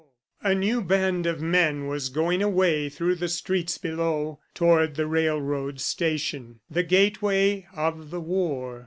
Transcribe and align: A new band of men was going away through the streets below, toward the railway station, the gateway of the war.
A 0.41 0.55
new 0.55 0.81
band 0.81 1.27
of 1.27 1.41
men 1.43 1.85
was 1.85 2.09
going 2.09 2.41
away 2.41 2.89
through 2.89 3.13
the 3.13 3.27
streets 3.27 3.77
below, 3.77 4.39
toward 4.55 4.95
the 4.95 5.05
railway 5.05 5.73
station, 5.77 6.59
the 6.71 6.81
gateway 6.81 7.67
of 7.75 8.09
the 8.09 8.19
war. 8.19 8.79